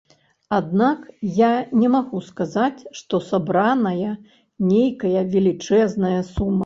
Аднак 0.57 1.03
я 1.41 1.49
не 1.81 1.91
магу 1.95 2.21
сказаць, 2.29 2.81
што 3.01 3.21
сабраная 3.29 4.11
нейкая 4.71 5.21
велічэзная 5.37 6.19
сума. 6.33 6.59